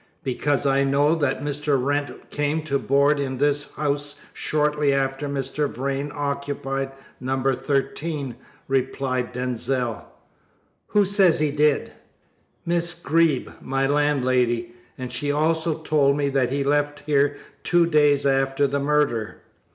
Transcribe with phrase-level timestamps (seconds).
[0.23, 1.79] "Because I know that Mr.
[1.79, 5.69] Wrent came to board in this house shortly after Mr.
[5.69, 7.43] Vrain occupied No.
[7.53, 8.35] 13,"
[8.67, 10.07] replied Denzil.
[10.87, 11.91] "Who says he did?"
[12.65, 18.25] "Miss Greeb, my landlady, and she also told me that he left here two days
[18.25, 19.43] after the murder."